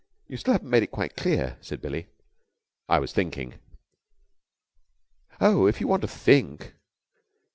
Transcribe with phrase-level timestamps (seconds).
[0.27, 2.07] "You still haven't made it quite clear," said Billie.
[2.89, 3.59] "I was thinking."
[5.39, 6.73] "Oh, if you want to think!"